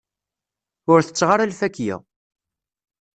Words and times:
Ur 0.91 0.99
tetteɣ 1.01 1.29
ara 1.31 1.51
lfakya. 1.51 1.97